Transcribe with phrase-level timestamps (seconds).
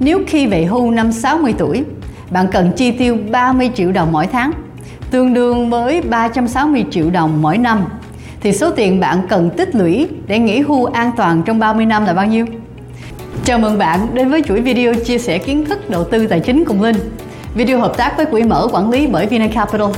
[0.00, 1.84] nếu khi về hưu năm 60 tuổi,
[2.30, 4.52] bạn cần chi tiêu 30 triệu đồng mỗi tháng,
[5.10, 7.84] tương đương với 360 triệu đồng mỗi năm,
[8.40, 12.04] thì số tiền bạn cần tích lũy để nghỉ hưu an toàn trong 30 năm
[12.04, 12.46] là bao nhiêu?
[13.44, 16.64] Chào mừng bạn đến với chuỗi video chia sẻ kiến thức đầu tư tài chính
[16.64, 16.96] cùng Linh.
[17.54, 19.90] Video hợp tác với quỹ mở quản lý bởi Vina Capital.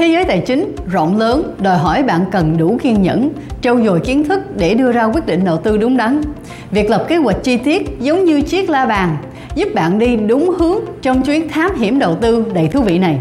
[0.00, 3.30] Thế giới tài chính rộng lớn đòi hỏi bạn cần đủ kiên nhẫn,
[3.62, 6.20] trau dồi kiến thức để đưa ra quyết định đầu tư đúng đắn.
[6.70, 9.16] Việc lập kế hoạch chi tiết giống như chiếc la bàn,
[9.54, 13.18] giúp bạn đi đúng hướng trong chuyến thám hiểm đầu tư đầy thú vị này.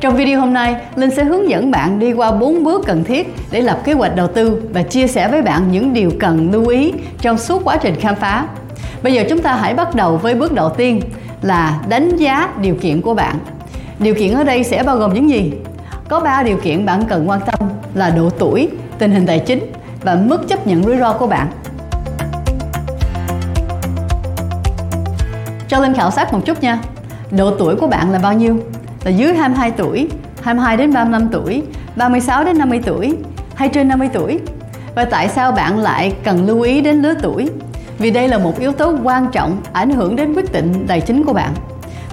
[0.00, 3.34] Trong video hôm nay, Linh sẽ hướng dẫn bạn đi qua 4 bước cần thiết
[3.50, 6.68] để lập kế hoạch đầu tư và chia sẻ với bạn những điều cần lưu
[6.68, 8.46] ý trong suốt quá trình khám phá.
[9.02, 11.00] Bây giờ chúng ta hãy bắt đầu với bước đầu tiên
[11.42, 13.36] là đánh giá điều kiện của bạn.
[13.98, 15.52] Điều kiện ở đây sẽ bao gồm những gì?
[16.08, 19.72] Có 3 điều kiện bạn cần quan tâm là độ tuổi, tình hình tài chính
[20.02, 21.50] và mức chấp nhận rủi ro của bạn.
[25.68, 26.78] Cho Linh khảo sát một chút nha.
[27.30, 28.56] Độ tuổi của bạn là bao nhiêu?
[29.04, 30.08] Là dưới 22 tuổi,
[30.42, 31.62] 22 đến 35 tuổi,
[31.96, 33.16] 36 đến 50 tuổi
[33.54, 34.40] hay trên 50 tuổi?
[34.94, 37.50] Và tại sao bạn lại cần lưu ý đến lứa tuổi?
[37.98, 41.24] Vì đây là một yếu tố quan trọng ảnh hưởng đến quyết định tài chính
[41.24, 41.54] của bạn.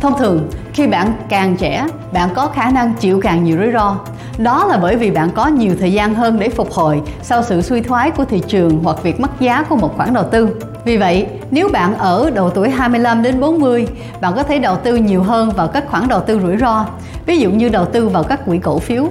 [0.02, 3.96] Thông thường, khi bạn càng trẻ, bạn có khả năng chịu càng nhiều rủi ro.
[4.38, 7.62] Đó là bởi vì bạn có nhiều thời gian hơn để phục hồi sau sự
[7.62, 10.62] suy thoái của thị trường hoặc việc mất giá của một khoản đầu tư.
[10.86, 13.88] Vì vậy, nếu bạn ở độ tuổi 25 đến 40,
[14.22, 16.86] bạn có thể đầu tư nhiều hơn vào các khoản đầu tư rủi ro,
[17.26, 19.08] ví dụ như đầu tư vào các quỹ cổ phiếu.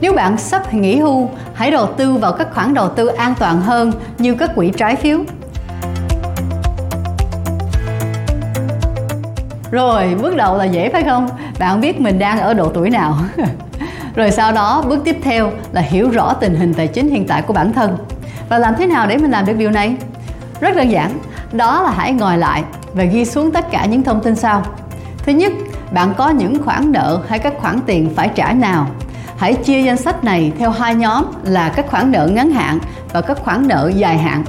[0.00, 3.60] Nếu bạn sắp nghỉ hưu, hãy đầu tư vào các khoản đầu tư an toàn
[3.60, 5.18] hơn như các quỹ trái phiếu.
[9.74, 11.28] Rồi, bước đầu là dễ phải không?
[11.58, 13.16] Bạn biết mình đang ở độ tuổi nào.
[14.14, 17.42] Rồi sau đó, bước tiếp theo là hiểu rõ tình hình tài chính hiện tại
[17.42, 17.96] của bản thân.
[18.48, 19.96] Và làm thế nào để mình làm được điều này?
[20.60, 21.18] Rất đơn giản,
[21.52, 24.62] đó là hãy ngồi lại và ghi xuống tất cả những thông tin sau.
[25.18, 25.52] Thứ nhất,
[25.92, 28.86] bạn có những khoản nợ hay các khoản tiền phải trả nào.
[29.36, 32.78] Hãy chia danh sách này theo hai nhóm là các khoản nợ ngắn hạn
[33.12, 34.44] và các khoản nợ dài hạn.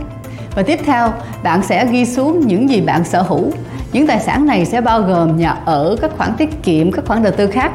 [0.56, 1.14] Và tiếp theo,
[1.44, 3.52] bạn sẽ ghi xuống những gì bạn sở hữu.
[3.96, 7.24] Những tài sản này sẽ bao gồm nhà ở, các khoản tiết kiệm, các khoản
[7.24, 7.72] đầu tư khác.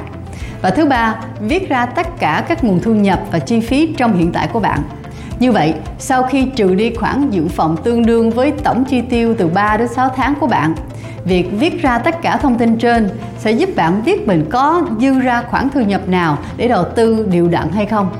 [0.63, 4.17] Và thứ ba, viết ra tất cả các nguồn thu nhập và chi phí trong
[4.17, 4.83] hiện tại của bạn.
[5.39, 9.35] Như vậy, sau khi trừ đi khoản dự phòng tương đương với tổng chi tiêu
[9.39, 10.75] từ 3 đến 6 tháng của bạn,
[11.25, 15.21] việc viết ra tất cả thông tin trên sẽ giúp bạn biết mình có dư
[15.21, 18.11] ra khoản thu nhập nào để đầu tư điều đặn hay không.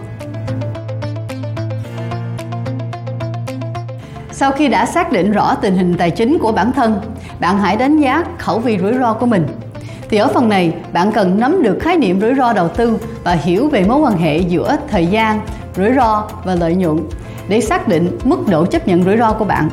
[4.33, 7.01] Sau khi đã xác định rõ tình hình tài chính của bản thân,
[7.41, 9.47] bạn hãy đánh giá khẩu vị rủi ro của mình.
[10.09, 13.33] Thì ở phần này, bạn cần nắm được khái niệm rủi ro đầu tư và
[13.33, 15.41] hiểu về mối quan hệ giữa thời gian,
[15.77, 16.99] rủi ro và lợi nhuận
[17.49, 19.71] để xác định mức độ chấp nhận rủi ro của bạn.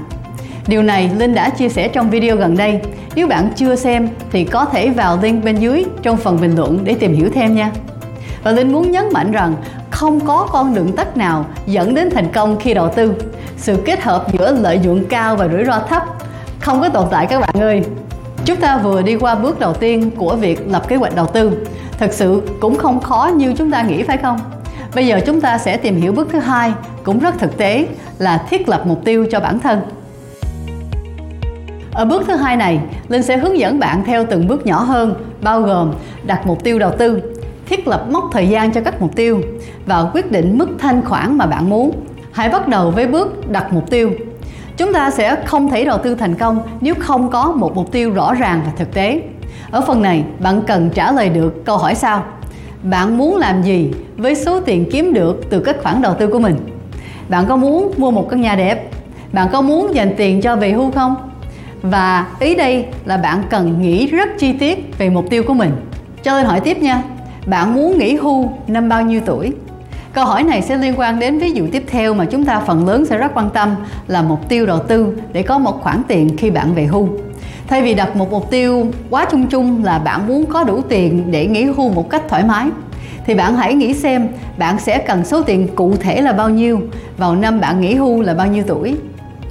[0.68, 2.82] Điều này Linh đã chia sẻ trong video gần đây.
[3.16, 6.80] Nếu bạn chưa xem thì có thể vào link bên dưới trong phần bình luận
[6.84, 7.72] để tìm hiểu thêm nha.
[8.44, 9.56] Và Linh muốn nhấn mạnh rằng
[9.90, 13.14] không có con đường tắt nào dẫn đến thành công khi đầu tư.
[13.58, 16.04] Sự kết hợp giữa lợi nhuận cao và rủi ro thấp
[16.68, 17.82] không có tồn tại các bạn ơi.
[18.46, 21.68] Chúng ta vừa đi qua bước đầu tiên của việc lập kế hoạch đầu tư.
[21.98, 24.40] Thực sự cũng không khó như chúng ta nghĩ phải không?
[24.96, 26.72] Bây giờ chúng ta sẽ tìm hiểu bước thứ hai,
[27.04, 27.88] cũng rất thực tế,
[28.20, 29.82] là thiết lập mục tiêu cho bản thân.
[31.94, 35.14] Ở bước thứ hai này, Linh sẽ hướng dẫn bạn theo từng bước nhỏ hơn,
[35.42, 37.22] bao gồm đặt mục tiêu đầu tư,
[37.70, 39.42] thiết lập mốc thời gian cho các mục tiêu
[39.86, 41.92] và quyết định mức thanh khoản mà bạn muốn.
[42.32, 44.12] Hãy bắt đầu với bước đặt mục tiêu.
[44.78, 48.12] Chúng ta sẽ không thể đầu tư thành công nếu không có một mục tiêu
[48.12, 49.22] rõ ràng và thực tế.
[49.72, 52.24] Ở phần này, bạn cần trả lời được câu hỏi sau.
[52.84, 56.40] Bạn muốn làm gì với số tiền kiếm được từ các khoản đầu tư của
[56.40, 56.56] mình?
[57.30, 58.90] Bạn có muốn mua một căn nhà đẹp?
[59.32, 61.16] Bạn có muốn dành tiền cho về hưu không?
[61.82, 65.72] Và ý đây là bạn cần nghĩ rất chi tiết về mục tiêu của mình.
[66.24, 67.04] Cho nên hỏi tiếp nha.
[67.46, 69.54] Bạn muốn nghỉ hưu năm bao nhiêu tuổi?
[70.18, 72.88] Câu hỏi này sẽ liên quan đến ví dụ tiếp theo mà chúng ta phần
[72.88, 73.76] lớn sẽ rất quan tâm
[74.08, 77.10] là mục tiêu đầu tư để có một khoản tiền khi bạn về hưu.
[77.68, 81.32] Thay vì đặt một mục tiêu quá chung chung là bạn muốn có đủ tiền
[81.32, 82.68] để nghỉ hưu một cách thoải mái,
[83.26, 84.28] thì bạn hãy nghĩ xem
[84.58, 86.82] bạn sẽ cần số tiền cụ thể là bao nhiêu,
[87.18, 88.96] vào năm bạn nghỉ hưu là bao nhiêu tuổi.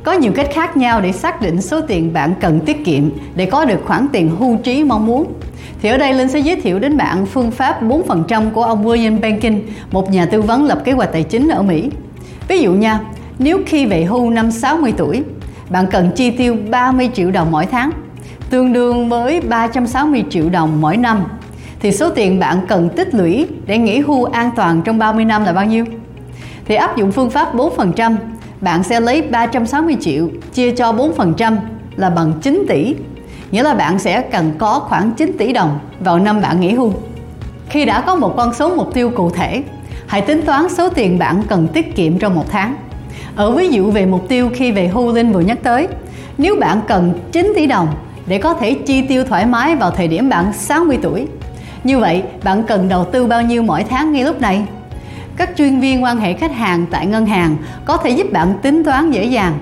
[0.02, 3.46] Có nhiều cách khác nhau để xác định số tiền bạn cần tiết kiệm để
[3.46, 5.26] có được khoản tiền hưu trí mong muốn.
[5.82, 9.20] Thì ở đây Linh sẽ giới thiệu đến bạn phương pháp 4% của ông William
[9.20, 9.62] Bankin,
[9.92, 11.90] một nhà tư vấn lập kế hoạch tài chính ở Mỹ.
[12.48, 13.00] Ví dụ nha,
[13.38, 15.22] nếu khi về hưu năm 60 tuổi,
[15.70, 17.90] bạn cần chi tiêu 30 triệu đồng mỗi tháng,
[18.50, 21.24] tương đương với 360 triệu đồng mỗi năm,
[21.80, 25.44] thì số tiền bạn cần tích lũy để nghỉ hưu an toàn trong 30 năm
[25.44, 25.84] là bao nhiêu?
[26.64, 28.16] Thì áp dụng phương pháp 4%,
[28.60, 31.56] bạn sẽ lấy 360 triệu chia cho 4%
[31.96, 32.94] là bằng 9 tỷ.
[33.50, 36.92] Nghĩa là bạn sẽ cần có khoảng 9 tỷ đồng vào năm bạn nghỉ hưu.
[37.68, 39.62] Khi đã có một con số mục tiêu cụ thể,
[40.06, 42.76] hãy tính toán số tiền bạn cần tiết kiệm trong một tháng.
[43.36, 45.88] Ở ví dụ về mục tiêu khi về hưu Linh vừa nhắc tới,
[46.38, 47.88] nếu bạn cần 9 tỷ đồng
[48.26, 51.26] để có thể chi tiêu thoải mái vào thời điểm bạn 60 tuổi,
[51.84, 54.64] như vậy bạn cần đầu tư bao nhiêu mỗi tháng ngay lúc này?
[55.36, 58.84] Các chuyên viên quan hệ khách hàng tại ngân hàng có thể giúp bạn tính
[58.84, 59.58] toán dễ dàng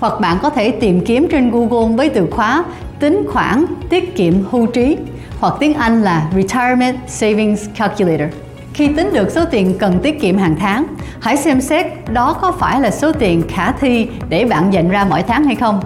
[0.00, 2.64] hoặc bạn có thể tìm kiếm trên Google với từ khóa
[3.00, 4.96] tính khoản tiết kiệm hưu trí
[5.40, 8.28] hoặc tiếng Anh là Retirement Savings Calculator.
[8.74, 10.86] Khi tính được số tiền cần tiết kiệm hàng tháng,
[11.20, 15.06] hãy xem xét đó có phải là số tiền khả thi để bạn dành ra
[15.10, 15.80] mỗi tháng hay không.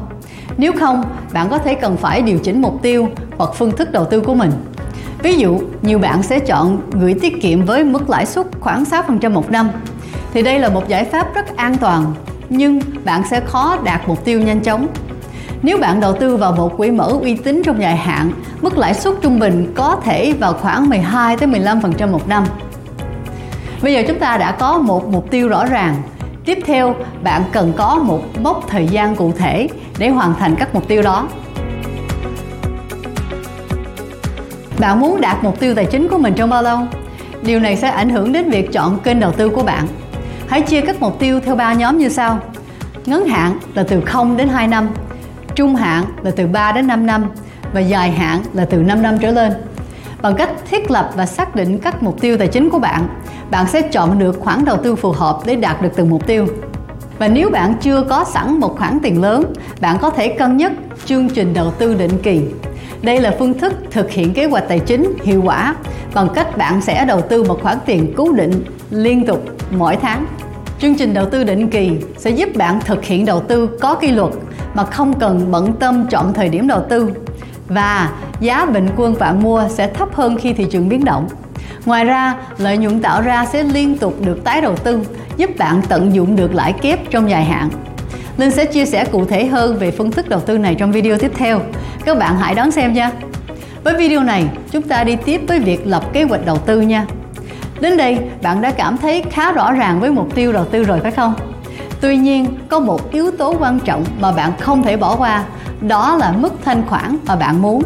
[0.56, 3.08] Nếu không, bạn có thể cần phải điều chỉnh mục tiêu
[3.38, 4.50] hoặc phương thức đầu tư của mình.
[5.22, 9.30] Ví dụ, nhiều bạn sẽ chọn gửi tiết kiệm với mức lãi suất khoảng 6%
[9.30, 9.70] một năm.
[10.32, 12.14] Thì đây là một giải pháp rất an toàn,
[12.50, 14.86] nhưng bạn sẽ khó đạt mục tiêu nhanh chóng.
[15.62, 18.94] Nếu bạn đầu tư vào một quỹ mở uy tín trong dài hạn, mức lãi
[18.94, 22.44] suất trung bình có thể vào khoảng 12 tới 15% một năm.
[23.82, 25.96] Bây giờ chúng ta đã có một mục tiêu rõ ràng.
[26.44, 29.68] Tiếp theo, bạn cần có một mốc thời gian cụ thể
[29.98, 31.28] để hoàn thành các mục tiêu đó.
[34.80, 36.78] Bạn muốn đạt mục tiêu tài chính của mình trong bao lâu?
[37.42, 39.86] Điều này sẽ ảnh hưởng đến việc chọn kênh đầu tư của bạn.
[40.50, 42.38] Hãy chia các mục tiêu theo ba nhóm như sau.
[43.06, 44.88] Ngắn hạn là từ 0 đến 2 năm,
[45.54, 47.24] trung hạn là từ 3 đến 5 năm
[47.72, 49.52] và dài hạn là từ 5 năm trở lên.
[50.22, 53.08] Bằng cách thiết lập và xác định các mục tiêu tài chính của bạn,
[53.50, 56.46] bạn sẽ chọn được khoản đầu tư phù hợp để đạt được từng mục tiêu.
[57.18, 60.72] Và nếu bạn chưa có sẵn một khoản tiền lớn, bạn có thể cân nhắc
[61.04, 62.40] chương trình đầu tư định kỳ.
[63.02, 65.74] Đây là phương thức thực hiện kế hoạch tài chính hiệu quả
[66.14, 70.26] bằng cách bạn sẽ đầu tư một khoản tiền cố định liên tục mỗi tháng.
[70.80, 74.08] Chương trình đầu tư định kỳ sẽ giúp bạn thực hiện đầu tư có kỷ
[74.08, 74.32] luật
[74.74, 77.10] mà không cần bận tâm chọn thời điểm đầu tư
[77.68, 81.28] và giá bình quân bạn mua sẽ thấp hơn khi thị trường biến động.
[81.86, 85.00] Ngoài ra, lợi nhuận tạo ra sẽ liên tục được tái đầu tư,
[85.36, 87.70] giúp bạn tận dụng được lãi kép trong dài hạn.
[88.36, 91.18] Linh sẽ chia sẻ cụ thể hơn về phương thức đầu tư này trong video
[91.18, 91.60] tiếp theo.
[92.04, 93.10] Các bạn hãy đón xem nha.
[93.84, 97.06] Với video này, chúng ta đi tiếp với việc lập kế hoạch đầu tư nha.
[97.80, 101.00] Đến đây, bạn đã cảm thấy khá rõ ràng với mục tiêu đầu tư rồi
[101.00, 101.34] phải không?
[102.00, 105.44] Tuy nhiên, có một yếu tố quan trọng mà bạn không thể bỏ qua,
[105.80, 107.82] đó là mức thanh khoản mà bạn muốn.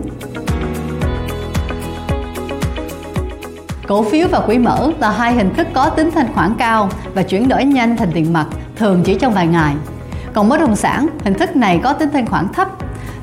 [3.89, 7.23] Cổ phiếu và quỹ mở là hai hình thức có tính thanh khoản cao và
[7.23, 9.75] chuyển đổi nhanh thành tiền mặt, thường chỉ trong vài ngày.
[10.33, 12.69] Còn bất động sản, hình thức này có tính thanh khoản thấp,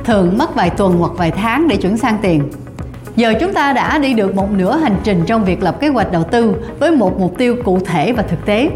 [0.03, 2.51] thường mất vài tuần hoặc vài tháng để chuyển sang tiền.
[3.16, 6.12] Giờ chúng ta đã đi được một nửa hành trình trong việc lập kế hoạch
[6.12, 8.69] đầu tư với một mục tiêu cụ thể và thực tế.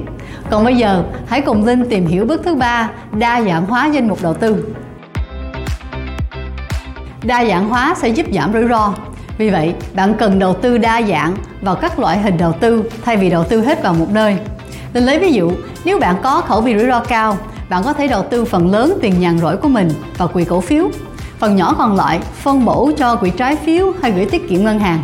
[0.50, 4.08] Còn bây giờ, hãy cùng Linh tìm hiểu bước thứ ba, đa dạng hóa danh
[4.08, 4.66] mục đầu tư.
[7.24, 8.94] Đa dạng hóa sẽ giúp giảm rủi ro.
[9.38, 13.18] Vì vậy, bạn cần đầu tư đa dạng vào các loại hình đầu tư thay
[13.18, 14.38] vì đầu tư hết vào một nơi.
[14.94, 15.52] Linh lấy ví dụ,
[15.86, 17.38] nếu bạn có khẩu vị rủi ro cao,
[17.70, 20.62] bạn có thể đầu tư phần lớn tiền nhàn rỗi của mình vào quỹ cổ
[20.62, 20.90] phiếu
[21.40, 24.80] phần nhỏ còn lại phân bổ cho quỹ trái phiếu hay gửi tiết kiệm ngân
[24.80, 25.04] hàng.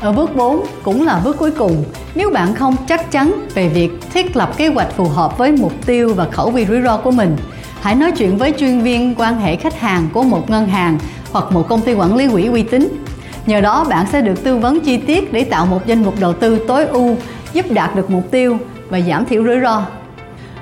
[0.00, 1.84] Ở bước 4 cũng là bước cuối cùng,
[2.14, 5.72] nếu bạn không chắc chắn về việc thiết lập kế hoạch phù hợp với mục
[5.86, 7.36] tiêu và khẩu vị rủi ro của mình,
[7.80, 10.98] hãy nói chuyện với chuyên viên quan hệ khách hàng của một ngân hàng
[11.32, 13.04] hoặc một công ty quản lý quỹ uy tín.
[13.46, 16.32] Nhờ đó bạn sẽ được tư vấn chi tiết để tạo một danh mục đầu
[16.32, 17.16] tư tối ưu,
[17.52, 18.58] giúp đạt được mục tiêu
[18.88, 19.82] và giảm thiểu rủi ro.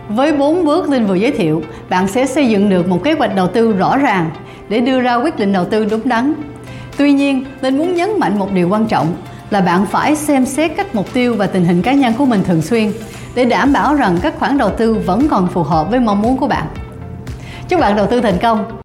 [0.08, 3.34] Với 4 bước Linh vừa giới thiệu, bạn sẽ xây dựng được một kế hoạch
[3.36, 4.30] đầu tư rõ ràng
[4.68, 6.34] để đưa ra quyết định đầu tư đúng đắn.
[6.96, 9.14] Tuy nhiên, Linh muốn nhấn mạnh một điều quan trọng
[9.50, 12.42] là bạn phải xem xét các mục tiêu và tình hình cá nhân của mình
[12.44, 12.92] thường xuyên
[13.34, 16.36] để đảm bảo rằng các khoản đầu tư vẫn còn phù hợp với mong muốn
[16.36, 16.66] của bạn.
[17.68, 18.80] Chúc bạn đầu tư thành công!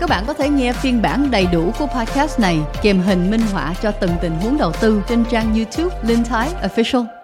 [0.00, 3.42] Các bạn có thể nghe phiên bản đầy đủ của podcast này kèm hình minh
[3.52, 7.19] họa cho từng tình huống đầu tư trên trang YouTube Linh Thái Official.